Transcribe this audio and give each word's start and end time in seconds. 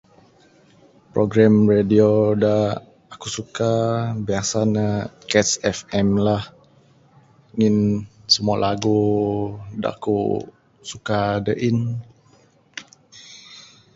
Program 1.13 1.53
radio 1.73 2.07
dak 2.43 2.71
aku 3.13 3.27
suka 3.37 3.71
biasa 4.27 4.59
nek 4.75 5.03
cats 5.29 5.53
FM 5.77 6.07
lah 6.27 6.43
ngin 7.57 7.77
semua 8.33 8.55
lagu 8.65 8.99
dak 9.83 9.95
ku 10.03 10.17
suka 10.89 11.19
dak 11.45 11.57
in. 11.69 11.77